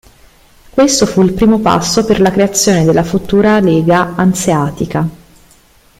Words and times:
Questo 0.71 1.05
fu 1.05 1.21
il 1.21 1.33
primo 1.33 1.59
passo 1.59 2.03
per 2.03 2.19
la 2.21 2.31
creazione 2.31 2.83
della 2.85 3.03
futura 3.03 3.59
Lega 3.59 4.15
Anseatica. 4.15 5.07